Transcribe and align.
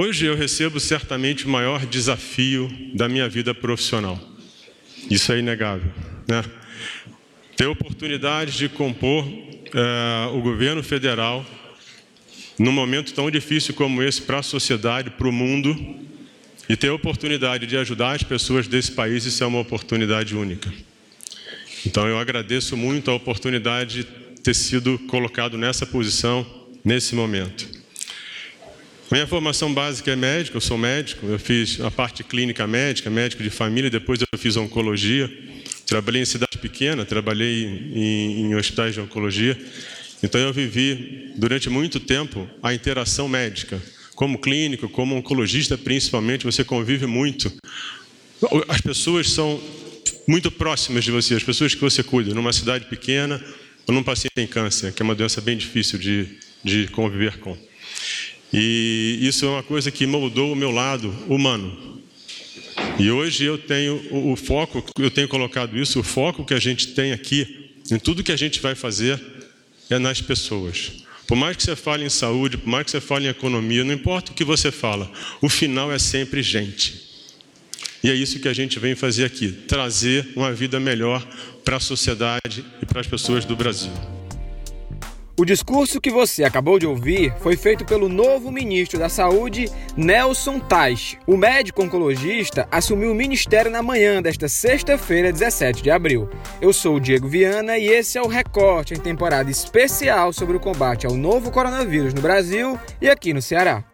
Hoje 0.00 0.26
eu 0.26 0.36
recebo 0.36 0.78
certamente 0.78 1.44
o 1.44 1.48
maior 1.48 1.84
desafio 1.84 2.70
da 2.94 3.08
minha 3.08 3.28
vida 3.28 3.52
profissional. 3.52 4.16
Isso 5.10 5.32
é 5.32 5.40
inegável. 5.40 5.90
Né? 6.28 6.44
Ter 7.56 7.66
oportunidade 7.66 8.56
de 8.56 8.68
compor 8.68 9.26
uh, 9.26 10.36
o 10.36 10.40
governo 10.40 10.84
federal 10.84 11.44
num 12.56 12.70
momento 12.70 13.12
tão 13.12 13.28
difícil 13.28 13.74
como 13.74 14.00
esse 14.00 14.22
para 14.22 14.38
a 14.38 14.42
sociedade, 14.42 15.10
para 15.10 15.26
o 15.26 15.32
mundo, 15.32 15.76
e 16.68 16.76
ter 16.76 16.90
a 16.90 16.94
oportunidade 16.94 17.66
de 17.66 17.76
ajudar 17.76 18.12
as 18.12 18.22
pessoas 18.22 18.68
desse 18.68 18.92
país, 18.92 19.26
isso 19.26 19.42
é 19.42 19.48
uma 19.48 19.58
oportunidade 19.58 20.36
única. 20.36 20.72
Então 21.84 22.06
eu 22.06 22.20
agradeço 22.20 22.76
muito 22.76 23.10
a 23.10 23.14
oportunidade 23.14 24.04
de 24.04 24.40
ter 24.42 24.54
sido 24.54 24.96
colocado 25.08 25.58
nessa 25.58 25.84
posição, 25.84 26.46
nesse 26.84 27.16
momento. 27.16 27.77
Minha 29.10 29.26
formação 29.26 29.72
básica 29.72 30.10
é 30.10 30.16
médica, 30.16 30.58
eu 30.58 30.60
sou 30.60 30.76
médico, 30.76 31.24
eu 31.26 31.38
fiz 31.38 31.80
a 31.80 31.90
parte 31.90 32.22
clínica 32.22 32.66
médica, 32.66 33.08
médico 33.08 33.42
de 33.42 33.48
família, 33.48 33.88
depois 33.88 34.20
eu 34.20 34.38
fiz 34.38 34.54
oncologia. 34.58 35.30
Trabalhei 35.86 36.20
em 36.20 36.26
cidade 36.26 36.58
pequena, 36.58 37.06
trabalhei 37.06 37.64
em, 37.64 38.42
em 38.42 38.54
hospitais 38.54 38.92
de 38.92 39.00
oncologia. 39.00 39.58
Então 40.22 40.38
eu 40.38 40.52
vivi 40.52 41.32
durante 41.36 41.70
muito 41.70 41.98
tempo 41.98 42.46
a 42.62 42.74
interação 42.74 43.26
médica. 43.26 43.80
Como 44.14 44.38
clínico, 44.38 44.90
como 44.90 45.16
oncologista 45.16 45.78
principalmente, 45.78 46.44
você 46.44 46.62
convive 46.62 47.06
muito. 47.06 47.50
As 48.68 48.82
pessoas 48.82 49.30
são 49.30 49.58
muito 50.26 50.50
próximas 50.50 51.02
de 51.02 51.10
você, 51.10 51.34
as 51.34 51.42
pessoas 51.42 51.74
que 51.74 51.80
você 51.80 52.02
cuida, 52.02 52.34
numa 52.34 52.52
cidade 52.52 52.84
pequena 52.84 53.42
ou 53.86 53.94
num 53.94 54.02
paciente 54.02 54.34
em 54.36 54.46
câncer, 54.46 54.92
que 54.92 55.00
é 55.00 55.04
uma 55.04 55.14
doença 55.14 55.40
bem 55.40 55.56
difícil 55.56 55.98
de, 55.98 56.28
de 56.62 56.88
conviver 56.88 57.38
com. 57.38 57.56
E 58.52 59.18
isso 59.20 59.44
é 59.44 59.48
uma 59.48 59.62
coisa 59.62 59.90
que 59.90 60.06
moldou 60.06 60.52
o 60.52 60.56
meu 60.56 60.70
lado 60.70 61.14
humano. 61.28 62.02
E 62.98 63.10
hoje 63.10 63.44
eu 63.44 63.58
tenho 63.58 63.96
o, 64.10 64.32
o 64.32 64.36
foco, 64.36 64.84
eu 64.98 65.10
tenho 65.10 65.28
colocado 65.28 65.76
isso, 65.78 66.00
o 66.00 66.02
foco 66.02 66.44
que 66.44 66.54
a 66.54 66.58
gente 66.58 66.88
tem 66.88 67.12
aqui, 67.12 67.70
em 67.90 67.98
tudo 67.98 68.22
que 68.22 68.32
a 68.32 68.36
gente 68.36 68.60
vai 68.60 68.74
fazer, 68.74 69.20
é 69.90 69.98
nas 69.98 70.20
pessoas. 70.20 71.04
Por 71.26 71.36
mais 71.36 71.56
que 71.56 71.62
você 71.62 71.76
fale 71.76 72.04
em 72.04 72.08
saúde, 72.08 72.56
por 72.56 72.68
mais 72.68 72.84
que 72.84 72.90
você 72.90 73.00
fale 73.00 73.26
em 73.26 73.30
economia, 73.30 73.84
não 73.84 73.92
importa 73.92 74.32
o 74.32 74.34
que 74.34 74.44
você 74.44 74.72
fala, 74.72 75.10
o 75.42 75.48
final 75.48 75.92
é 75.92 75.98
sempre 75.98 76.42
gente. 76.42 77.06
E 78.02 78.10
é 78.10 78.14
isso 78.14 78.38
que 78.38 78.48
a 78.48 78.54
gente 78.54 78.78
vem 78.78 78.94
fazer 78.94 79.24
aqui: 79.24 79.50
trazer 79.50 80.28
uma 80.34 80.52
vida 80.52 80.80
melhor 80.80 81.26
para 81.64 81.76
a 81.76 81.80
sociedade 81.80 82.64
e 82.80 82.86
para 82.86 83.00
as 83.00 83.06
pessoas 83.06 83.44
do 83.44 83.54
Brasil. 83.56 84.17
O 85.38 85.44
discurso 85.44 86.00
que 86.00 86.10
você 86.10 86.42
acabou 86.42 86.80
de 86.80 86.86
ouvir 86.86 87.32
foi 87.38 87.56
feito 87.56 87.84
pelo 87.84 88.08
novo 88.08 88.50
ministro 88.50 88.98
da 88.98 89.08
Saúde, 89.08 89.70
Nelson 89.96 90.58
Teich. 90.58 91.16
O 91.28 91.36
médico 91.36 91.80
oncologista 91.80 92.66
assumiu 92.72 93.12
o 93.12 93.14
ministério 93.14 93.70
na 93.70 93.80
manhã 93.80 94.20
desta 94.20 94.48
sexta-feira, 94.48 95.30
17 95.30 95.80
de 95.80 95.92
abril. 95.92 96.28
Eu 96.60 96.72
sou 96.72 96.96
o 96.96 97.00
Diego 97.00 97.28
Viana 97.28 97.78
e 97.78 97.86
esse 97.86 98.18
é 98.18 98.20
o 98.20 98.26
Recorte 98.26 98.94
em 98.94 98.98
temporada 98.98 99.48
especial 99.48 100.32
sobre 100.32 100.56
o 100.56 100.60
combate 100.60 101.06
ao 101.06 101.14
novo 101.14 101.52
coronavírus 101.52 102.12
no 102.12 102.20
Brasil 102.20 102.76
e 103.00 103.08
aqui 103.08 103.32
no 103.32 103.40
Ceará. 103.40 103.84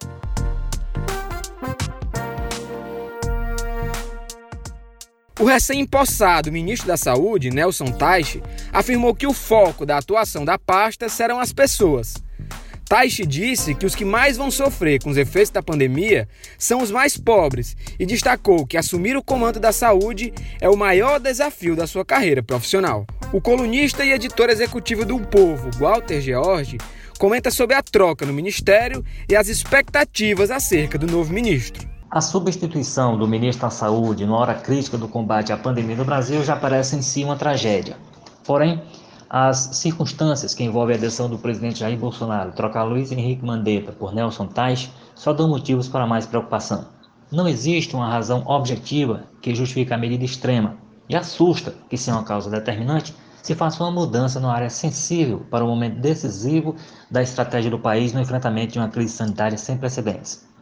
O 5.44 5.46
recém-impossado 5.46 6.50
ministro 6.50 6.88
da 6.88 6.96
Saúde, 6.96 7.50
Nelson 7.50 7.92
Teich, 7.92 8.42
afirmou 8.72 9.14
que 9.14 9.26
o 9.26 9.34
foco 9.34 9.84
da 9.84 9.98
atuação 9.98 10.42
da 10.42 10.58
pasta 10.58 11.06
serão 11.06 11.38
as 11.38 11.52
pessoas. 11.52 12.14
Teich 12.88 13.26
disse 13.26 13.74
que 13.74 13.84
os 13.84 13.94
que 13.94 14.06
mais 14.06 14.38
vão 14.38 14.50
sofrer 14.50 15.02
com 15.02 15.10
os 15.10 15.18
efeitos 15.18 15.50
da 15.50 15.62
pandemia 15.62 16.26
são 16.56 16.80
os 16.80 16.90
mais 16.90 17.18
pobres 17.18 17.76
e 18.00 18.06
destacou 18.06 18.66
que 18.66 18.78
assumir 18.78 19.18
o 19.18 19.22
comando 19.22 19.60
da 19.60 19.70
saúde 19.70 20.32
é 20.62 20.70
o 20.70 20.78
maior 20.78 21.20
desafio 21.20 21.76
da 21.76 21.86
sua 21.86 22.06
carreira 22.06 22.42
profissional. 22.42 23.06
O 23.30 23.38
colunista 23.38 24.02
e 24.02 24.12
editor 24.12 24.48
executivo 24.48 25.04
do 25.04 25.20
Povo, 25.20 25.70
Walter 25.78 26.22
George, 26.22 26.78
comenta 27.18 27.50
sobre 27.50 27.76
a 27.76 27.82
troca 27.82 28.24
no 28.24 28.32
ministério 28.32 29.04
e 29.28 29.36
as 29.36 29.48
expectativas 29.48 30.50
acerca 30.50 30.96
do 30.96 31.06
novo 31.06 31.34
ministro. 31.34 31.93
A 32.14 32.20
substituição 32.20 33.18
do 33.18 33.26
ministro 33.26 33.62
da 33.62 33.70
Saúde 33.70 34.24
na 34.24 34.36
hora 34.36 34.54
crítica 34.54 34.96
do 34.96 35.08
combate 35.08 35.52
à 35.52 35.56
pandemia 35.56 35.96
no 35.96 36.04
Brasil 36.04 36.44
já 36.44 36.54
parece 36.54 36.94
em 36.94 37.02
si 37.02 37.24
uma 37.24 37.34
tragédia. 37.34 37.96
Porém, 38.46 38.80
as 39.28 39.70
circunstâncias 39.72 40.54
que 40.54 40.62
envolvem 40.62 40.94
a 40.94 41.00
decisão 41.00 41.28
do 41.28 41.38
presidente 41.38 41.80
Jair 41.80 41.98
Bolsonaro 41.98 42.52
trocar 42.52 42.84
Luiz 42.84 43.10
Henrique 43.10 43.44
Mandetta 43.44 43.90
por 43.90 44.14
Nelson 44.14 44.46
Tais 44.46 44.92
só 45.16 45.32
dão 45.32 45.48
motivos 45.48 45.88
para 45.88 46.06
mais 46.06 46.24
preocupação. 46.24 46.86
Não 47.32 47.48
existe 47.48 47.96
uma 47.96 48.08
razão 48.08 48.44
objetiva 48.46 49.24
que 49.42 49.52
justifique 49.52 49.92
a 49.92 49.98
medida 49.98 50.24
extrema 50.24 50.76
e 51.08 51.16
assusta 51.16 51.74
que, 51.90 51.98
sem 51.98 52.14
uma 52.14 52.22
causa 52.22 52.48
determinante, 52.48 53.12
se 53.42 53.56
faça 53.56 53.82
uma 53.82 53.90
mudança 53.90 54.38
numa 54.38 54.54
área 54.54 54.70
sensível 54.70 55.44
para 55.50 55.64
o 55.64 55.66
momento 55.66 55.98
decisivo 55.98 56.76
da 57.10 57.20
estratégia 57.20 57.72
do 57.72 57.78
país 57.80 58.12
no 58.12 58.20
enfrentamento 58.20 58.74
de 58.74 58.78
uma 58.78 58.88
crise 58.88 59.14
sanitária 59.14 59.58
sem 59.58 59.76
precedentes. 59.76 60.53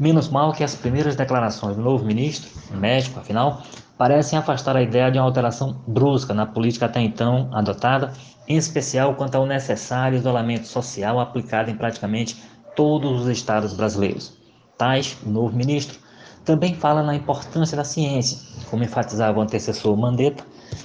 Menos 0.00 0.30
mal 0.30 0.54
que 0.54 0.64
as 0.64 0.74
primeiras 0.74 1.14
declarações 1.14 1.76
do 1.76 1.82
novo 1.82 2.06
ministro, 2.06 2.48
médico 2.70 3.20
afinal, 3.20 3.62
parecem 3.98 4.38
afastar 4.38 4.74
a 4.74 4.80
ideia 4.80 5.10
de 5.10 5.18
uma 5.18 5.26
alteração 5.26 5.78
brusca 5.86 6.32
na 6.32 6.46
política 6.46 6.86
até 6.86 7.02
então 7.02 7.50
adotada, 7.52 8.10
em 8.48 8.56
especial 8.56 9.14
quanto 9.14 9.34
ao 9.34 9.44
necessário 9.44 10.16
isolamento 10.16 10.66
social 10.66 11.20
aplicado 11.20 11.70
em 11.70 11.76
praticamente 11.76 12.42
todos 12.74 13.20
os 13.20 13.28
estados 13.28 13.74
brasileiros. 13.74 14.32
Tais, 14.78 15.18
o 15.22 15.28
novo 15.28 15.54
ministro, 15.54 15.98
também 16.46 16.74
fala 16.74 17.02
na 17.02 17.14
importância 17.14 17.76
da 17.76 17.84
ciência, 17.84 18.38
como 18.70 18.82
enfatizava 18.82 19.38
o 19.38 19.42
antecessor 19.42 19.94
Mandetta, 19.98 20.42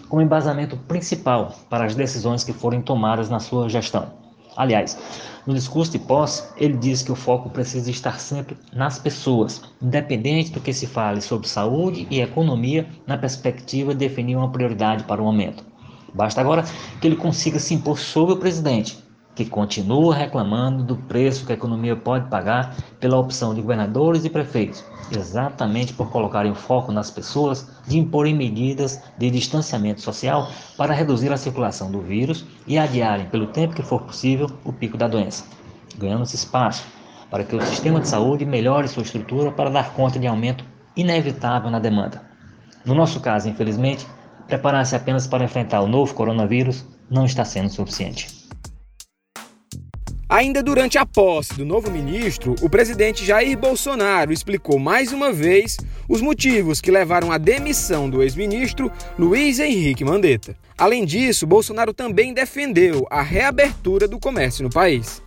como 0.09 0.21
embasamento 0.21 0.75
principal 0.75 1.55
para 1.69 1.85
as 1.85 1.95
decisões 1.95 2.43
que 2.43 2.51
forem 2.51 2.81
tomadas 2.81 3.29
na 3.29 3.39
sua 3.39 3.69
gestão. 3.69 4.24
Aliás, 4.55 4.97
no 5.45 5.53
discurso 5.53 5.91
de 5.91 5.99
posse, 5.99 6.43
ele 6.57 6.77
diz 6.77 7.03
que 7.03 7.11
o 7.11 7.15
foco 7.15 7.49
precisa 7.49 7.91
estar 7.91 8.19
sempre 8.19 8.57
nas 8.73 8.97
pessoas, 8.97 9.61
independente 9.81 10.51
do 10.51 10.61
que 10.61 10.73
se 10.73 10.87
fale 10.87 11.21
sobre 11.21 11.47
saúde 11.47 12.07
e 12.09 12.21
economia, 12.21 12.87
na 13.05 13.17
perspectiva 13.17 13.93
de 13.93 13.99
definir 13.99 14.35
uma 14.35 14.51
prioridade 14.51 15.03
para 15.03 15.21
o 15.21 15.25
momento. 15.25 15.63
Basta 16.13 16.39
agora 16.39 16.63
que 17.01 17.07
ele 17.07 17.17
consiga 17.17 17.59
se 17.59 17.73
impor 17.73 17.99
sobre 17.99 18.33
o 18.33 18.37
presidente, 18.37 19.04
que 19.35 19.45
continua 19.45 20.15
reclamando 20.15 20.81
do 20.81 20.95
preço 20.95 21.45
que 21.45 21.51
a 21.51 21.55
economia 21.55 21.95
pode 21.95 22.29
pagar 22.29 22.73
pela 22.99 23.19
opção 23.19 23.53
de 23.53 23.61
governadores 23.61 24.23
e 24.23 24.29
prefeitos, 24.29 24.83
exatamente 25.11 25.93
por 25.93 26.09
colocarem 26.09 26.51
o 26.51 26.55
foco 26.55 26.91
nas 26.91 27.11
pessoas, 27.11 27.69
de 27.85 27.99
imporem 27.99 28.33
medidas 28.33 29.03
de 29.17 29.29
distanciamento 29.29 30.01
social 30.01 30.49
para 30.77 30.93
reduzir 30.93 31.33
a 31.33 31.37
circulação 31.37 31.91
do 31.91 31.99
vírus 31.99 32.45
e 32.65 32.77
adiarem, 32.77 33.27
pelo 33.27 33.47
tempo 33.47 33.75
que 33.75 33.83
for 33.83 34.01
possível, 34.01 34.49
o 34.63 34.71
pico 34.71 34.97
da 34.97 35.07
doença, 35.07 35.43
ganhando-se 35.97 36.35
espaço 36.35 36.85
para 37.29 37.43
que 37.43 37.55
o 37.55 37.61
sistema 37.61 37.99
de 37.99 38.07
saúde 38.07 38.45
melhore 38.45 38.87
sua 38.87 39.03
estrutura 39.03 39.51
para 39.51 39.69
dar 39.69 39.91
conta 39.93 40.17
de 40.17 40.27
aumento 40.27 40.63
inevitável 40.95 41.69
na 41.69 41.79
demanda. 41.79 42.21
No 42.85 42.95
nosso 42.95 43.19
caso, 43.19 43.49
infelizmente, 43.49 44.07
preparar-se 44.47 44.95
apenas 44.95 45.27
para 45.27 45.43
enfrentar 45.43 45.81
o 45.81 45.87
novo 45.87 46.13
coronavírus 46.13 46.85
não 47.09 47.25
está 47.25 47.43
sendo 47.43 47.69
suficiente. 47.69 48.44
Ainda 50.35 50.61
durante 50.61 50.97
a 50.97 51.05
posse 51.05 51.53
do 51.53 51.63
novo 51.63 51.89
ministro, 51.89 52.55
o 52.61 52.69
presidente 52.69 53.23
Jair 53.23 53.57
Bolsonaro 53.57 54.33
explicou 54.33 54.77
mais 54.77 55.13
uma 55.13 55.31
vez 55.31 55.77
os 56.09 56.19
motivos 56.19 56.81
que 56.81 56.91
levaram 56.91 57.31
à 57.31 57.37
demissão 57.37 58.09
do 58.09 58.21
ex-ministro 58.21 58.91
Luiz 59.17 59.59
Henrique 59.59 60.03
Mandetta. 60.03 60.57
Além 60.77 61.05
disso, 61.05 61.47
Bolsonaro 61.47 61.93
também 61.93 62.33
defendeu 62.33 63.07
a 63.09 63.21
reabertura 63.21 64.09
do 64.09 64.19
comércio 64.19 64.61
no 64.61 64.69
país. 64.69 65.21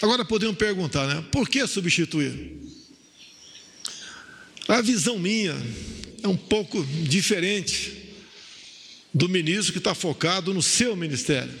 Agora 0.00 0.24
podemos 0.24 0.56
perguntar, 0.56 1.06
né? 1.06 1.22
Por 1.30 1.46
que 1.46 1.66
substituir? 1.66 2.56
A 4.66 4.80
visão 4.80 5.18
minha 5.18 5.54
é 6.22 6.28
um 6.28 6.36
pouco 6.38 6.82
diferente 6.82 8.16
do 9.12 9.28
ministro 9.28 9.74
que 9.74 9.78
está 9.78 9.94
focado 9.94 10.54
no 10.54 10.62
seu 10.62 10.96
ministério. 10.96 11.52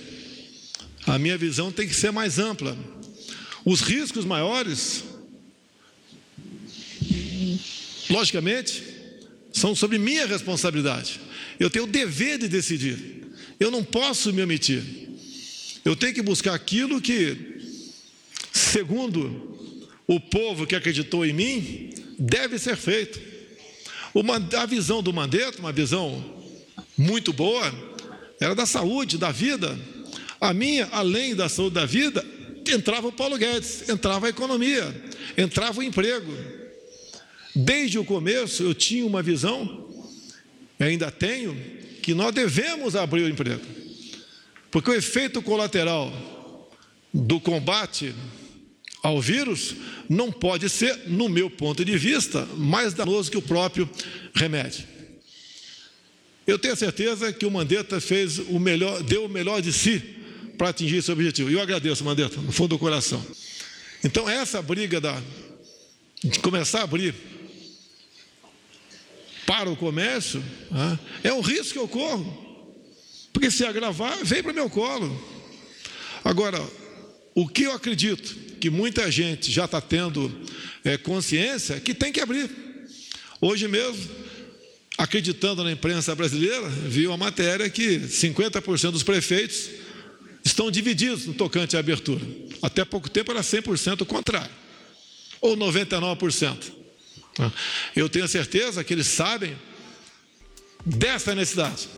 A 1.10 1.18
minha 1.18 1.36
visão 1.36 1.72
tem 1.72 1.88
que 1.88 1.94
ser 1.94 2.12
mais 2.12 2.38
ampla. 2.38 2.78
Os 3.64 3.80
riscos 3.80 4.24
maiores, 4.24 5.02
logicamente, 8.08 8.80
são 9.52 9.74
sobre 9.74 9.98
minha 9.98 10.24
responsabilidade. 10.24 11.20
Eu 11.58 11.68
tenho 11.68 11.84
o 11.84 11.88
dever 11.88 12.38
de 12.38 12.46
decidir. 12.46 13.26
Eu 13.58 13.72
não 13.72 13.82
posso 13.82 14.32
me 14.32 14.40
omitir. 14.40 14.84
Eu 15.84 15.96
tenho 15.96 16.14
que 16.14 16.22
buscar 16.22 16.54
aquilo 16.54 17.00
que, 17.00 17.36
segundo 18.52 19.82
o 20.06 20.20
povo 20.20 20.64
que 20.64 20.76
acreditou 20.76 21.26
em 21.26 21.32
mim, 21.32 21.90
deve 22.20 22.56
ser 22.56 22.76
feito. 22.76 23.20
Uma, 24.14 24.36
a 24.36 24.66
visão 24.66 25.02
do 25.02 25.12
Mandetta, 25.12 25.58
uma 25.58 25.72
visão 25.72 26.24
muito 26.96 27.32
boa, 27.32 27.74
era 28.38 28.54
da 28.54 28.64
saúde, 28.64 29.18
da 29.18 29.32
vida, 29.32 29.76
a 30.40 30.54
minha, 30.54 30.88
além 30.90 31.34
da 31.34 31.48
saúde 31.48 31.74
da 31.74 31.84
vida, 31.84 32.24
entrava 32.66 33.08
o 33.08 33.12
Paulo 33.12 33.36
Guedes, 33.36 33.88
entrava 33.88 34.26
a 34.26 34.30
economia, 34.30 34.94
entrava 35.36 35.80
o 35.80 35.82
emprego. 35.82 36.32
Desde 37.54 37.98
o 37.98 38.04
começo 38.04 38.62
eu 38.62 38.74
tinha 38.74 39.04
uma 39.04 39.22
visão, 39.22 39.88
ainda 40.78 41.10
tenho, 41.10 41.54
que 42.02 42.14
nós 42.14 42.34
devemos 42.34 42.96
abrir 42.96 43.22
o 43.22 43.28
emprego. 43.28 43.60
Porque 44.70 44.90
o 44.90 44.94
efeito 44.94 45.42
colateral 45.42 46.10
do 47.12 47.38
combate 47.38 48.14
ao 49.02 49.20
vírus 49.20 49.74
não 50.08 50.32
pode 50.32 50.68
ser, 50.68 51.08
no 51.08 51.28
meu 51.28 51.50
ponto 51.50 51.84
de 51.84 51.98
vista, 51.98 52.46
mais 52.56 52.94
danoso 52.94 53.30
que 53.30 53.36
o 53.36 53.42
próprio 53.42 53.88
remédio. 54.34 54.86
Eu 56.46 56.58
tenho 56.58 56.76
certeza 56.76 57.32
que 57.32 57.44
o 57.44 57.50
Mandetta 57.50 58.00
fez 58.00 58.38
o 58.38 58.58
melhor, 58.58 59.02
deu 59.02 59.26
o 59.26 59.28
melhor 59.28 59.60
de 59.60 59.72
si 59.72 60.19
para 60.60 60.68
atingir 60.68 60.96
esse 60.96 61.10
objetivo. 61.10 61.48
E 61.48 61.54
eu 61.54 61.60
agradeço, 61.62 62.04
Mandetta, 62.04 62.38
no 62.38 62.52
fundo 62.52 62.76
do 62.76 62.78
coração. 62.78 63.24
Então, 64.04 64.28
essa 64.28 64.60
briga 64.60 65.00
da, 65.00 65.18
de 66.22 66.38
começar 66.40 66.80
a 66.80 66.82
abrir 66.82 67.14
para 69.46 69.70
o 69.70 69.76
comércio 69.76 70.44
né, 70.70 70.98
é 71.24 71.32
um 71.32 71.40
risco 71.40 71.72
que 71.72 71.78
eu 71.78 71.88
corro. 71.88 72.68
Porque 73.32 73.50
se 73.50 73.64
agravar, 73.64 74.22
vem 74.22 74.42
para 74.42 74.52
o 74.52 74.54
meu 74.54 74.68
colo. 74.68 75.18
Agora, 76.22 76.62
o 77.34 77.48
que 77.48 77.62
eu 77.62 77.72
acredito 77.72 78.36
que 78.60 78.68
muita 78.68 79.10
gente 79.10 79.50
já 79.50 79.64
está 79.64 79.80
tendo 79.80 80.30
é, 80.84 80.98
consciência 80.98 81.76
é 81.76 81.80
que 81.80 81.94
tem 81.94 82.12
que 82.12 82.20
abrir. 82.20 82.50
Hoje 83.40 83.66
mesmo, 83.66 84.10
acreditando 84.98 85.64
na 85.64 85.72
imprensa 85.72 86.14
brasileira, 86.14 86.68
vi 86.68 87.06
uma 87.06 87.16
matéria 87.16 87.70
que 87.70 88.00
50% 88.00 88.90
dos 88.90 89.02
prefeitos 89.02 89.79
estão 90.44 90.70
divididos 90.70 91.26
no 91.26 91.34
tocante 91.34 91.76
à 91.76 91.80
abertura. 91.80 92.24
Até 92.62 92.84
pouco 92.84 93.08
tempo 93.08 93.30
era 93.30 93.40
100% 93.40 94.02
o 94.02 94.06
contrário, 94.06 94.50
ou 95.40 95.56
99%. 95.56 96.72
Eu 97.94 98.08
tenho 98.08 98.28
certeza 98.28 98.84
que 98.84 98.92
eles 98.92 99.06
sabem 99.06 99.56
dessa 100.84 101.34
necessidade. 101.34 101.88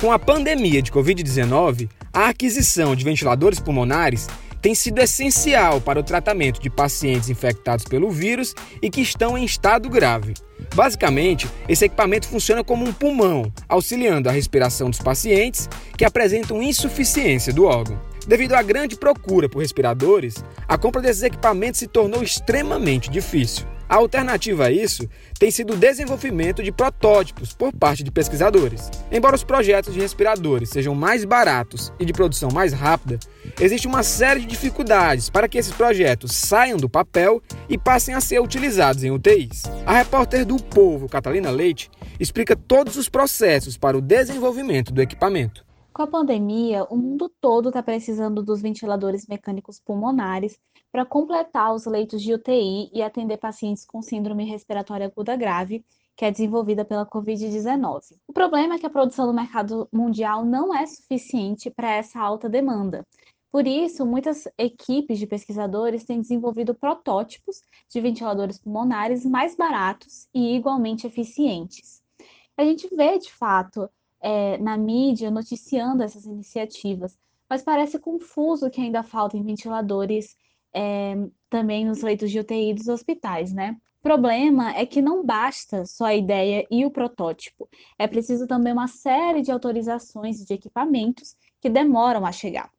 Com 0.00 0.10
a 0.12 0.18
pandemia 0.18 0.80
de 0.80 0.90
Covid-19, 0.90 1.88
a 2.12 2.28
aquisição 2.28 2.96
de 2.96 3.04
ventiladores 3.04 3.60
pulmonares 3.60 4.26
tem 4.60 4.74
sido 4.74 5.00
essencial 5.00 5.80
para 5.80 6.00
o 6.00 6.02
tratamento 6.02 6.60
de 6.60 6.68
pacientes 6.68 7.28
infectados 7.28 7.84
pelo 7.84 8.10
vírus 8.10 8.54
e 8.82 8.90
que 8.90 9.00
estão 9.00 9.36
em 9.36 9.44
estado 9.44 9.88
grave. 9.88 10.34
Basicamente, 10.74 11.48
esse 11.68 11.84
equipamento 11.84 12.28
funciona 12.28 12.62
como 12.62 12.84
um 12.84 12.92
pulmão, 12.92 13.52
auxiliando 13.68 14.28
a 14.28 14.32
respiração 14.32 14.90
dos 14.90 15.00
pacientes 15.00 15.68
que 15.96 16.04
apresentam 16.04 16.62
insuficiência 16.62 17.52
do 17.52 17.64
órgão. 17.64 18.00
Devido 18.26 18.54
à 18.54 18.62
grande 18.62 18.96
procura 18.96 19.48
por 19.48 19.60
respiradores, 19.60 20.44
a 20.68 20.76
compra 20.76 21.00
desses 21.00 21.22
equipamentos 21.22 21.80
se 21.80 21.86
tornou 21.86 22.22
extremamente 22.22 23.10
difícil. 23.10 23.66
A 23.90 23.96
alternativa 23.96 24.66
a 24.66 24.70
isso 24.70 25.02
tem 25.36 25.50
sido 25.50 25.72
o 25.72 25.76
desenvolvimento 25.76 26.62
de 26.62 26.70
protótipos 26.70 27.52
por 27.52 27.72
parte 27.72 28.04
de 28.04 28.12
pesquisadores. 28.12 28.88
Embora 29.10 29.34
os 29.34 29.42
projetos 29.42 29.92
de 29.92 29.98
respiradores 29.98 30.70
sejam 30.70 30.94
mais 30.94 31.24
baratos 31.24 31.92
e 31.98 32.04
de 32.04 32.12
produção 32.12 32.50
mais 32.52 32.72
rápida, 32.72 33.18
existe 33.60 33.88
uma 33.88 34.04
série 34.04 34.42
de 34.42 34.46
dificuldades 34.46 35.28
para 35.28 35.48
que 35.48 35.58
esses 35.58 35.72
projetos 35.72 36.30
saiam 36.36 36.78
do 36.78 36.88
papel 36.88 37.42
e 37.68 37.76
passem 37.76 38.14
a 38.14 38.20
ser 38.20 38.40
utilizados 38.40 39.02
em 39.02 39.10
UTIs. 39.10 39.64
A 39.84 39.94
repórter 39.94 40.46
do 40.46 40.62
Povo, 40.62 41.08
Catalina 41.08 41.50
Leite, 41.50 41.90
explica 42.20 42.54
todos 42.54 42.96
os 42.96 43.08
processos 43.08 43.76
para 43.76 43.98
o 43.98 44.00
desenvolvimento 44.00 44.92
do 44.92 45.02
equipamento. 45.02 45.66
Com 45.92 46.02
a 46.02 46.06
pandemia, 46.06 46.84
o 46.84 46.96
mundo 46.96 47.28
todo 47.40 47.70
está 47.70 47.82
precisando 47.82 48.40
dos 48.40 48.62
ventiladores 48.62 49.26
mecânicos 49.26 49.80
pulmonares 49.84 50.56
para 50.92 51.06
completar 51.06 51.74
os 51.74 51.86
leitos 51.86 52.22
de 52.22 52.34
UTI 52.34 52.90
e 52.92 53.02
atender 53.02 53.36
pacientes 53.38 53.84
com 53.84 54.02
síndrome 54.02 54.44
respiratória 54.44 55.06
aguda 55.06 55.36
grave, 55.36 55.84
que 56.16 56.24
é 56.24 56.30
desenvolvida 56.30 56.84
pela 56.84 57.06
Covid-19. 57.06 58.16
O 58.28 58.32
problema 58.32 58.74
é 58.74 58.78
que 58.78 58.86
a 58.86 58.90
produção 58.90 59.26
do 59.26 59.32
mercado 59.32 59.88
mundial 59.92 60.44
não 60.44 60.74
é 60.74 60.84
suficiente 60.84 61.70
para 61.70 61.90
essa 61.92 62.20
alta 62.20 62.48
demanda. 62.48 63.06
Por 63.50 63.66
isso, 63.66 64.06
muitas 64.06 64.46
equipes 64.56 65.18
de 65.18 65.26
pesquisadores 65.26 66.04
têm 66.04 66.20
desenvolvido 66.20 66.74
protótipos 66.74 67.62
de 67.88 68.00
ventiladores 68.00 68.58
pulmonares 68.58 69.24
mais 69.24 69.56
baratos 69.56 70.28
e 70.32 70.54
igualmente 70.54 71.06
eficientes. 71.06 72.00
A 72.56 72.64
gente 72.64 72.88
vê, 72.94 73.18
de 73.18 73.32
fato, 73.32 73.88
é, 74.20 74.58
na 74.58 74.76
mídia 74.76 75.30
noticiando 75.30 76.02
essas 76.02 76.26
iniciativas, 76.26 77.18
mas 77.48 77.62
parece 77.62 77.98
confuso 77.98 78.70
que 78.70 78.80
ainda 78.80 79.02
faltem 79.02 79.42
ventiladores 79.42 80.36
é, 80.74 81.16
também 81.48 81.84
nos 81.84 82.02
leitos 82.02 82.30
de 82.30 82.40
UTI 82.40 82.74
dos 82.74 82.88
hospitais, 82.88 83.52
né? 83.52 83.76
O 84.00 84.02
problema 84.02 84.74
é 84.74 84.86
que 84.86 85.02
não 85.02 85.24
basta 85.24 85.84
só 85.84 86.06
a 86.06 86.14
ideia 86.14 86.66
e 86.70 86.86
o 86.86 86.90
protótipo, 86.90 87.68
é 87.98 88.06
preciso 88.06 88.46
também 88.46 88.72
uma 88.72 88.88
série 88.88 89.42
de 89.42 89.52
autorizações 89.52 90.44
de 90.44 90.54
equipamentos 90.54 91.36
que 91.60 91.68
demoram 91.68 92.24
a 92.24 92.32
chegar. 92.32 92.70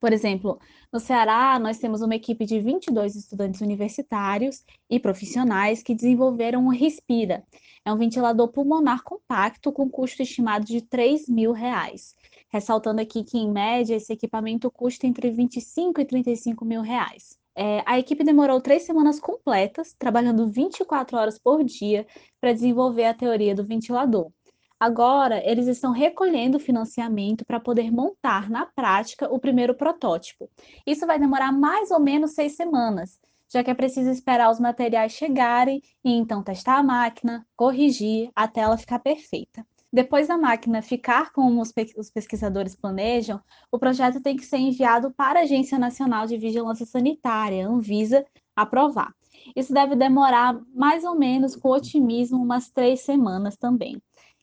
Por 0.00 0.12
exemplo, 0.12 0.58
no 0.92 1.00
Ceará, 1.00 1.58
nós 1.58 1.78
temos 1.78 2.00
uma 2.00 2.14
equipe 2.14 2.44
de 2.44 2.60
22 2.60 3.16
estudantes 3.16 3.60
universitários 3.60 4.64
e 4.88 5.00
profissionais 5.00 5.82
que 5.82 5.94
desenvolveram 5.94 6.66
o 6.66 6.70
Respira. 6.70 7.44
É 7.84 7.92
um 7.92 7.96
ventilador 7.96 8.48
pulmonar 8.48 9.02
compacto 9.02 9.72
com 9.72 9.88
custo 9.88 10.22
estimado 10.22 10.64
de 10.64 10.82
3 10.82 11.28
mil 11.28 11.52
reais. 11.52 12.14
Ressaltando 12.48 13.00
aqui 13.00 13.24
que, 13.24 13.38
em 13.38 13.50
média, 13.50 13.96
esse 13.96 14.12
equipamento 14.12 14.70
custa 14.70 15.06
entre 15.06 15.30
25 15.30 16.00
e 16.00 16.04
35 16.04 16.64
mil 16.64 16.80
reais. 16.80 17.38
É, 17.54 17.82
a 17.86 17.98
equipe 17.98 18.22
demorou 18.22 18.60
três 18.60 18.82
semanas 18.82 19.18
completas, 19.18 19.94
trabalhando 19.98 20.46
24 20.46 21.16
horas 21.16 21.38
por 21.38 21.64
dia, 21.64 22.06
para 22.40 22.52
desenvolver 22.52 23.06
a 23.06 23.14
teoria 23.14 23.54
do 23.54 23.64
ventilador. 23.64 24.30
Agora, 24.78 25.42
eles 25.42 25.66
estão 25.66 25.90
recolhendo 25.90 26.60
financiamento 26.60 27.46
para 27.46 27.58
poder 27.58 27.90
montar 27.90 28.50
na 28.50 28.66
prática 28.66 29.26
o 29.32 29.38
primeiro 29.38 29.74
protótipo. 29.74 30.50
Isso 30.86 31.06
vai 31.06 31.18
demorar 31.18 31.50
mais 31.50 31.90
ou 31.90 31.98
menos 31.98 32.32
seis 32.32 32.56
semanas, 32.56 33.18
já 33.50 33.64
que 33.64 33.70
é 33.70 33.74
preciso 33.74 34.10
esperar 34.10 34.50
os 34.50 34.60
materiais 34.60 35.12
chegarem 35.12 35.80
e 36.04 36.12
então 36.12 36.42
testar 36.42 36.76
a 36.76 36.82
máquina, 36.82 37.46
corrigir 37.56 38.30
até 38.36 38.60
ela 38.60 38.76
ficar 38.76 38.98
perfeita. 38.98 39.66
Depois 39.96 40.28
da 40.28 40.36
máquina 40.36 40.82
ficar 40.82 41.32
como 41.32 41.62
os 41.62 42.10
pesquisadores 42.10 42.76
planejam, 42.76 43.40
o 43.72 43.78
projeto 43.78 44.20
tem 44.20 44.36
que 44.36 44.44
ser 44.44 44.58
enviado 44.58 45.10
para 45.10 45.38
a 45.38 45.42
Agência 45.44 45.78
Nacional 45.78 46.26
de 46.26 46.36
Vigilância 46.36 46.84
Sanitária, 46.84 47.66
Anvisa, 47.66 48.22
aprovar. 48.54 49.14
Isso 49.56 49.72
deve 49.72 49.96
demorar 49.96 50.60
mais 50.74 51.02
ou 51.02 51.14
menos, 51.14 51.56
com 51.56 51.70
otimismo, 51.70 52.42
umas 52.42 52.68
três 52.68 53.00
semanas 53.00 53.56
também. 53.56 53.96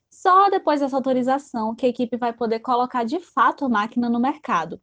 Só 0.10 0.50
depois 0.50 0.80
dessa 0.80 0.96
autorização 0.96 1.76
que 1.76 1.86
a 1.86 1.90
equipe 1.90 2.18
vai 2.18 2.34
poder 2.34 2.58
colocar 2.58 3.04
de 3.04 3.20
fato 3.20 3.64
a 3.64 3.70
máquina 3.70 4.10
no 4.10 4.20
mercado. 4.20 4.82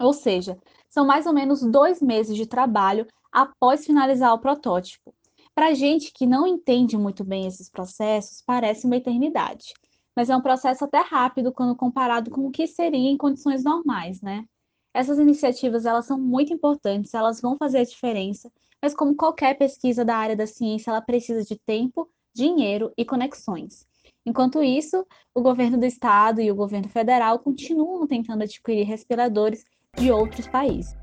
Ou 0.00 0.14
seja, 0.14 0.56
são 0.88 1.06
mais 1.06 1.26
ou 1.26 1.34
menos 1.34 1.60
dois 1.60 2.00
meses 2.00 2.34
de 2.34 2.46
trabalho 2.46 3.06
após 3.30 3.84
finalizar 3.84 4.32
o 4.32 4.38
protótipo. 4.38 5.14
Para 5.54 5.74
gente 5.74 6.12
que 6.14 6.26
não 6.26 6.46
entende 6.46 6.96
muito 6.96 7.22
bem 7.22 7.46
esses 7.46 7.68
processos, 7.68 8.42
parece 8.44 8.86
uma 8.86 8.96
eternidade, 8.96 9.74
mas 10.16 10.30
é 10.30 10.36
um 10.36 10.40
processo 10.40 10.84
até 10.84 11.00
rápido 11.00 11.52
quando 11.52 11.76
comparado 11.76 12.30
com 12.30 12.46
o 12.46 12.50
que 12.50 12.66
seria 12.66 13.10
em 13.10 13.18
condições 13.18 13.62
normais, 13.62 14.22
né? 14.22 14.46
Essas 14.94 15.18
iniciativas 15.18 15.84
elas 15.84 16.06
são 16.06 16.18
muito 16.18 16.54
importantes, 16.54 17.12
elas 17.12 17.40
vão 17.40 17.58
fazer 17.58 17.78
a 17.78 17.84
diferença, 17.84 18.50
mas 18.80 18.94
como 18.94 19.14
qualquer 19.14 19.56
pesquisa 19.58 20.04
da 20.04 20.16
área 20.16 20.34
da 20.34 20.46
ciência, 20.46 20.90
ela 20.90 21.02
precisa 21.02 21.44
de 21.44 21.56
tempo, 21.56 22.08
dinheiro 22.34 22.90
e 22.96 23.04
conexões. 23.04 23.86
Enquanto 24.24 24.62
isso, 24.62 25.06
o 25.34 25.42
governo 25.42 25.76
do 25.76 25.84
estado 25.84 26.40
e 26.40 26.50
o 26.50 26.54
governo 26.54 26.88
federal 26.88 27.38
continuam 27.38 28.06
tentando 28.06 28.42
adquirir 28.42 28.84
respiradores 28.84 29.64
de 29.96 30.10
outros 30.10 30.48
países. 30.48 30.96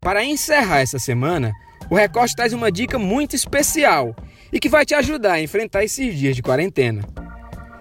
Para 0.00 0.24
encerrar 0.24 0.80
essa 0.80 0.98
semana, 0.98 1.52
o 1.90 1.96
Recorte 1.96 2.36
traz 2.36 2.52
uma 2.52 2.70
dica 2.70 2.98
muito 2.98 3.34
especial 3.34 4.14
e 4.52 4.60
que 4.60 4.68
vai 4.68 4.86
te 4.86 4.94
ajudar 4.94 5.34
a 5.34 5.42
enfrentar 5.42 5.84
esses 5.84 6.16
dias 6.16 6.36
de 6.36 6.42
quarentena. 6.42 7.02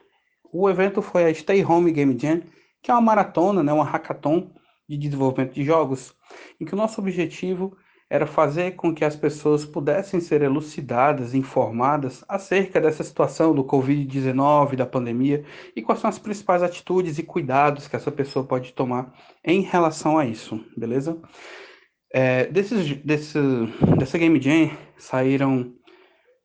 O 0.52 0.70
evento 0.70 1.02
foi 1.02 1.24
a 1.24 1.34
Stay 1.34 1.64
Home 1.64 1.90
Game 1.92 2.16
Jam, 2.16 2.42
que 2.82 2.90
é 2.90 2.94
uma 2.94 3.00
maratona, 3.00 3.62
né, 3.62 3.72
uma 3.72 3.84
hackathon 3.84 4.52
de 4.88 4.96
desenvolvimento 4.96 5.54
de 5.54 5.64
jogos, 5.64 6.14
em 6.60 6.64
que 6.64 6.74
o 6.74 6.76
nosso 6.76 7.00
objetivo 7.00 7.76
era 8.10 8.26
fazer 8.26 8.72
com 8.72 8.92
que 8.92 9.04
as 9.04 9.14
pessoas 9.14 9.64
pudessem 9.64 10.18
ser 10.18 10.42
elucidadas, 10.42 11.32
informadas 11.32 12.24
acerca 12.28 12.80
dessa 12.80 13.04
situação 13.04 13.54
do 13.54 13.62
Covid-19, 13.64 14.74
da 14.74 14.84
pandemia, 14.84 15.44
e 15.76 15.80
quais 15.80 16.00
são 16.00 16.10
as 16.10 16.18
principais 16.18 16.60
atitudes 16.60 17.18
e 17.18 17.22
cuidados 17.22 17.86
que 17.86 17.94
essa 17.94 18.10
pessoa 18.10 18.44
pode 18.44 18.72
tomar 18.72 19.14
em 19.44 19.60
relação 19.60 20.18
a 20.18 20.26
isso, 20.26 20.60
beleza? 20.76 21.22
É, 22.12 22.46
desses, 22.46 22.96
desse, 23.04 23.38
dessa 23.96 24.18
Game 24.18 24.42
Jam 24.42 24.76
saíram 24.98 25.72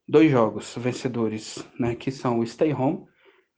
dois 0.07 0.29
jogos 0.29 0.75
vencedores, 0.77 1.67
né, 1.79 1.95
que 1.95 2.11
são 2.11 2.37
o 2.37 2.45
Stay 2.45 2.71
Home, 2.71 3.05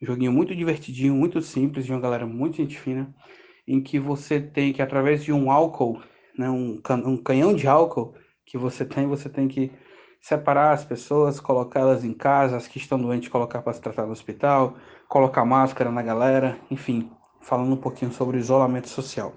joguinho 0.02 0.32
muito 0.32 0.56
divertidinho, 0.56 1.14
muito 1.14 1.42
simples, 1.42 1.86
de 1.86 1.92
uma 1.92 2.00
galera 2.00 2.26
muito 2.26 2.58
gente 2.58 2.78
fina, 2.78 3.14
em 3.68 3.82
que 3.82 4.00
você 4.00 4.40
tem 4.40 4.72
que, 4.72 4.82
através 4.82 5.24
de 5.24 5.34
um 5.34 5.52
álcool, 5.52 6.02
né, 6.38 6.50
um, 6.50 6.80
can 6.82 6.98
um 7.06 7.18
canhão 7.18 7.54
de 7.54 7.68
álcool 7.68 8.14
que 8.46 8.58
você 8.58 8.86
tem, 8.86 9.08
você 9.08 9.28
tem 9.30 9.48
que 9.48 9.72
separar 10.22 10.72
as 10.72 10.86
pessoas, 10.86 11.40
colocá-las 11.40 12.04
em 12.04 12.14
casa, 12.14 12.58
as 12.58 12.68
que 12.68 12.78
estão 12.78 13.00
doentes, 13.00 13.30
colocar 13.30 13.62
para 13.62 13.74
se 13.74 13.82
tratar 13.82 14.06
no 14.06 14.12
hospital, 14.12 14.76
colocar 15.08 15.46
máscara 15.46 15.92
na 15.92 16.02
galera, 16.02 16.58
enfim, 16.70 17.12
falando 17.42 17.74
um 17.74 17.78
pouquinho 17.78 18.12
sobre 18.12 18.38
isolamento 18.38 18.90
social. 18.90 19.34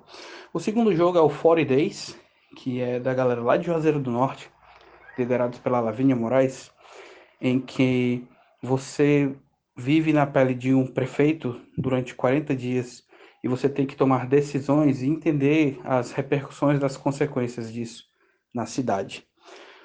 O 0.52 0.60
segundo 0.60 0.94
jogo 0.94 1.18
é 1.18 1.20
o 1.20 1.30
40 1.30 1.74
Days, 1.74 2.18
que 2.56 2.80
é 2.80 2.98
da 2.98 3.14
galera 3.14 3.40
lá 3.40 3.56
de 3.56 3.66
Juazeiro 3.66 4.00
do 4.00 4.10
Norte, 4.10 4.50
liderados 5.16 5.58
pela 5.58 5.80
Lavínia 5.80 6.16
Moraes, 6.16 6.72
em 7.40 7.60
que 7.60 8.26
você 8.62 9.34
vive 9.80 10.12
na 10.12 10.26
pele 10.26 10.54
de 10.54 10.74
um 10.74 10.86
prefeito 10.86 11.58
durante 11.76 12.14
40 12.14 12.54
dias 12.54 13.02
e 13.42 13.48
você 13.48 13.66
tem 13.66 13.86
que 13.86 13.96
tomar 13.96 14.26
decisões 14.26 15.00
e 15.00 15.08
entender 15.08 15.80
as 15.82 16.12
repercussões 16.12 16.78
das 16.78 16.98
consequências 16.98 17.72
disso 17.72 18.04
na 18.54 18.66
cidade. 18.66 19.26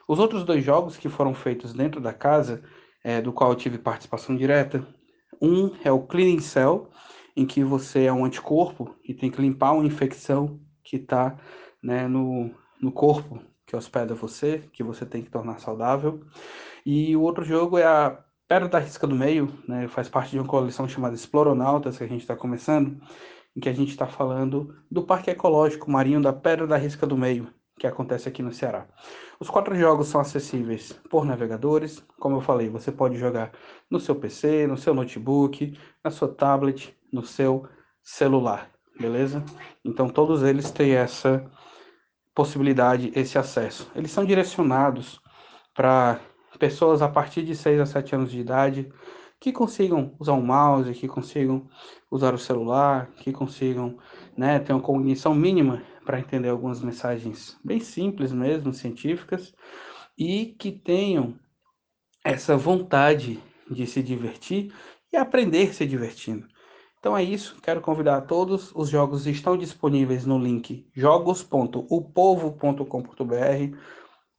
Os 0.05 0.19
outros 0.19 0.43
dois 0.43 0.63
jogos 0.63 0.97
que 0.97 1.07
foram 1.07 1.33
feitos 1.33 1.73
dentro 1.73 2.01
da 2.01 2.13
casa, 2.13 2.61
é, 3.03 3.21
do 3.21 3.31
qual 3.31 3.51
eu 3.51 3.55
tive 3.55 3.77
participação 3.77 4.35
direta, 4.35 4.85
um 5.41 5.71
é 5.83 5.91
o 5.91 6.01
Cleaning 6.01 6.41
Cell, 6.41 6.89
em 7.35 7.45
que 7.45 7.63
você 7.63 8.03
é 8.03 8.13
um 8.13 8.25
anticorpo 8.25 8.93
e 9.03 9.13
tem 9.13 9.31
que 9.31 9.41
limpar 9.41 9.71
uma 9.71 9.85
infecção 9.85 10.59
que 10.83 10.97
está 10.97 11.37
né, 11.81 12.05
no, 12.05 12.51
no 12.81 12.91
corpo 12.91 13.41
que 13.65 13.75
hospeda 13.75 14.13
você, 14.13 14.61
que 14.73 14.83
você 14.83 15.05
tem 15.05 15.23
que 15.23 15.31
tornar 15.31 15.59
saudável. 15.59 16.21
E 16.85 17.15
o 17.15 17.21
outro 17.21 17.43
jogo 17.43 17.77
é 17.77 17.85
a 17.85 18.19
Pedra 18.47 18.69
da 18.69 18.77
Risca 18.77 19.07
do 19.07 19.15
Meio, 19.15 19.51
né, 19.67 19.87
faz 19.87 20.07
parte 20.07 20.31
de 20.31 20.39
uma 20.39 20.47
coleção 20.47 20.87
chamada 20.87 21.15
Exploronautas, 21.15 21.97
que 21.97 22.03
a 22.03 22.07
gente 22.07 22.21
está 22.21 22.35
começando, 22.35 23.01
em 23.55 23.59
que 23.59 23.67
a 23.67 23.73
gente 23.73 23.89
está 23.89 24.05
falando 24.05 24.75
do 24.89 25.01
Parque 25.01 25.31
Ecológico 25.31 25.89
Marinho 25.89 26.21
da 26.21 26.31
Pedra 26.31 26.67
da 26.67 26.77
Risca 26.77 27.07
do 27.07 27.17
Meio, 27.17 27.51
que 27.79 27.87
acontece 27.87 28.29
aqui 28.29 28.43
no 28.43 28.53
Ceará. 28.53 28.87
Os 29.39 29.49
quatro 29.49 29.75
jogos 29.75 30.09
são 30.09 30.21
acessíveis 30.21 30.93
por 31.09 31.25
navegadores, 31.25 32.05
como 32.19 32.37
eu 32.37 32.41
falei, 32.41 32.69
você 32.69 32.91
pode 32.91 33.17
jogar 33.17 33.51
no 33.89 33.99
seu 33.99 34.15
PC, 34.15 34.67
no 34.67 34.77
seu 34.77 34.93
notebook, 34.93 35.75
na 36.03 36.11
sua 36.11 36.27
tablet, 36.27 36.95
no 37.11 37.25
seu 37.25 37.67
celular, 38.03 38.69
beleza? 38.99 39.43
Então 39.83 40.07
todos 40.07 40.43
eles 40.43 40.69
têm 40.69 40.93
essa 40.93 41.43
possibilidade, 42.35 43.11
esse 43.15 43.39
acesso. 43.39 43.89
Eles 43.95 44.11
são 44.11 44.23
direcionados 44.23 45.19
para 45.73 46.19
pessoas 46.55 47.01
a 47.01 47.09
partir 47.09 47.43
de 47.43 47.55
6 47.55 47.79
a 47.79 47.85
7 47.85 48.15
anos 48.15 48.31
de 48.31 48.39
idade 48.39 48.91
que 49.39 49.51
consigam 49.51 50.15
usar 50.19 50.33
um 50.33 50.41
mouse, 50.41 50.93
que 50.93 51.07
consigam 51.07 51.67
usar 52.09 52.33
o 52.33 52.37
celular, 52.37 53.11
que 53.17 53.31
consigam 53.31 53.97
né, 54.35 54.59
ter 54.59 54.73
uma 54.73 54.81
cognição 54.81 55.35
mínima 55.35 55.83
para 56.05 56.19
entender 56.19 56.49
algumas 56.49 56.81
mensagens 56.81 57.57
bem 57.63 57.79
simples 57.79 58.31
mesmo, 58.31 58.73
científicas, 58.73 59.53
e 60.17 60.55
que 60.57 60.71
tenham 60.71 61.37
essa 62.23 62.57
vontade 62.57 63.39
de 63.69 63.85
se 63.85 64.01
divertir 64.01 64.73
e 65.11 65.17
aprender 65.17 65.73
se 65.73 65.85
divertindo. 65.85 66.47
Então 66.99 67.15
é 67.15 67.21
isso, 67.21 67.57
quero 67.61 67.81
convidar 67.81 68.17
a 68.17 68.21
todos. 68.21 68.71
Os 68.73 68.89
jogos 68.89 69.27
estão 69.27 69.55
disponíveis 69.55 70.25
no 70.25 70.39
link 70.39 70.89
jogos.upovo.com.br. 70.91 73.77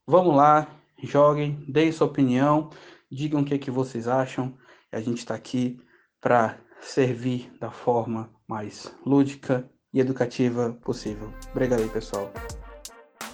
Vamos 0.05 0.35
lá, 0.35 0.67
joguem, 1.03 1.65
deem 1.69 1.93
sua 1.93 2.07
opinião, 2.07 2.71
digam 3.11 3.41
o 3.41 3.45
que, 3.45 3.55
é 3.55 3.59
que 3.59 3.71
vocês 3.71 4.09
acham. 4.09 4.57
A 4.93 5.01
gente 5.01 5.19
está 5.19 5.35
aqui 5.35 5.79
para 6.21 6.59
servir 6.81 7.51
da 7.61 7.71
forma 7.71 8.31
mais 8.49 8.95
lúdica 9.05 9.69
e 9.93 10.01
educativa 10.01 10.79
possível. 10.85 11.33
Obrigado 11.51 11.81
aí, 11.83 11.89
pessoal. 11.89 12.33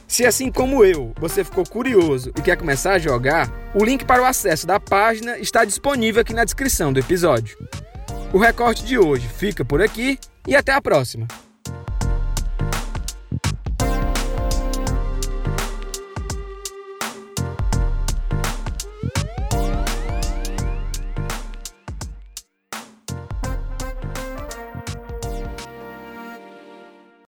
Se 0.07 0.27
assim 0.27 0.53
como 0.53 0.85
eu, 0.85 1.15
você 1.19 1.43
ficou 1.43 1.65
curioso 1.65 2.31
e 2.37 2.43
quer 2.43 2.57
começar 2.57 2.93
a 2.93 2.99
jogar, 2.99 3.51
o 3.75 3.83
link 3.83 4.05
para 4.05 4.21
o 4.21 4.27
acesso 4.27 4.67
da 4.67 4.79
página 4.79 5.39
está 5.39 5.65
disponível 5.65 6.21
aqui 6.21 6.35
na 6.35 6.45
descrição 6.45 6.93
do 6.93 7.01
episódio. 7.01 7.57
O 8.33 8.39
recorte 8.39 8.85
de 8.85 8.99
hoje 8.99 9.27
fica 9.27 9.65
por 9.65 9.81
aqui 9.81 10.19
e 10.47 10.55
até 10.55 10.73
a 10.73 10.83
próxima. 10.83 11.27